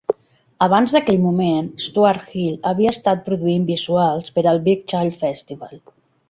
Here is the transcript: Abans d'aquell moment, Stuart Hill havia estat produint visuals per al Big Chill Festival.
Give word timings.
Abans 0.65 0.93
d'aquell 0.95 1.19
moment, 1.25 1.67
Stuart 1.87 2.31
Hill 2.37 2.55
havia 2.71 2.95
estat 2.97 3.21
produint 3.27 3.69
visuals 3.69 4.33
per 4.39 4.45
al 4.53 4.63
Big 4.71 4.83
Chill 4.95 5.15
Festival. 5.21 5.79